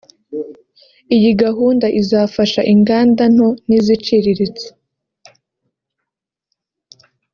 [1.15, 4.67] Iyi gahunda izafasha inganda nto n’iziciriritse